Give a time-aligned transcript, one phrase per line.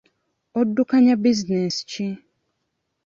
[0.59, 2.07] Oddukanya bizinensi ki?